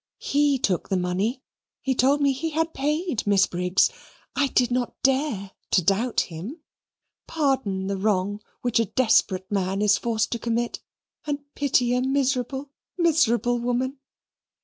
He 0.17 0.57
took 0.57 0.89
the 0.89 0.97
money. 0.97 1.43
He 1.79 1.93
told 1.93 2.21
me 2.21 2.31
he 2.31 2.49
had 2.49 2.73
paid 2.73 3.21
Miss 3.27 3.45
Briggs; 3.45 3.91
I 4.35 4.47
did 4.47 4.71
not 4.71 4.95
want, 5.05 5.05
I 5.05 5.05
did 5.05 5.19
not 5.19 5.37
dare 5.43 5.51
to 5.73 5.81
doubt 5.83 6.19
him. 6.21 6.59
Pardon 7.27 7.85
the 7.85 7.97
wrong 7.97 8.41
which 8.63 8.79
a 8.79 8.85
desperate 8.85 9.51
man 9.51 9.79
is 9.79 9.99
forced 9.99 10.31
to 10.31 10.39
commit, 10.39 10.79
and 11.27 11.37
pity 11.53 11.93
a 11.95 12.01
miserable, 12.01 12.71
miserable 12.97 13.59
woman." 13.59 13.99